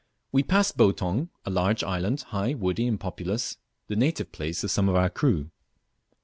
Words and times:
We 0.31 0.41
passed 0.41 0.77
Boutong, 0.77 1.29
a 1.45 1.51
large 1.51 1.83
island, 1.83 2.21
high, 2.21 2.55
woody, 2.55 2.87
and 2.87 2.99
populous, 2.99 3.57
the 3.85 3.95
native 3.95 4.31
place 4.31 4.63
of 4.63 4.71
some 4.71 4.89
of 4.89 4.95
our 4.95 5.11
crew. 5.11 5.51